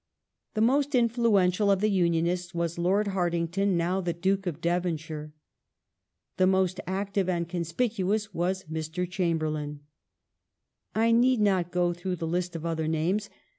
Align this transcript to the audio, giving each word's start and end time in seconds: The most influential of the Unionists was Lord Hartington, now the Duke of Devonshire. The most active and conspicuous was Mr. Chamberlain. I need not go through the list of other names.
The 0.55 0.61
most 0.61 0.95
influential 0.95 1.69
of 1.69 1.79
the 1.79 1.87
Unionists 1.91 2.55
was 2.55 2.79
Lord 2.79 3.09
Hartington, 3.09 3.77
now 3.77 4.01
the 4.01 4.13
Duke 4.13 4.47
of 4.47 4.59
Devonshire. 4.59 5.31
The 6.37 6.47
most 6.47 6.79
active 6.87 7.29
and 7.29 7.47
conspicuous 7.47 8.33
was 8.33 8.63
Mr. 8.63 9.07
Chamberlain. 9.07 9.81
I 10.95 11.11
need 11.11 11.39
not 11.39 11.71
go 11.71 11.93
through 11.93 12.15
the 12.15 12.25
list 12.25 12.55
of 12.55 12.65
other 12.65 12.87
names. 12.87 13.29